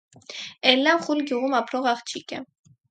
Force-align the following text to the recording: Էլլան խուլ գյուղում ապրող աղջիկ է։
Էլլան 0.71 1.03
խուլ 1.05 1.23
գյուղում 1.31 1.57
ապրող 1.61 1.95
աղջիկ 1.95 2.39
է։ 2.41 2.43